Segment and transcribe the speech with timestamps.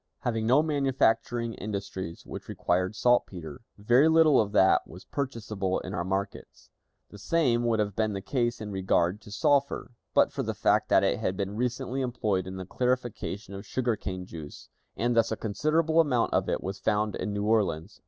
[0.21, 6.03] Having no manufacturing industries which required saltpeter, very little of that was purchasable in our
[6.03, 6.71] markets.
[7.11, 10.89] The same would have been the case in regard to sulphur, but for the fact
[10.89, 15.31] that it had been recently employed in the clarification of sugar cane juice, and thus
[15.31, 17.99] a considerable amount of it was found in New Orleans.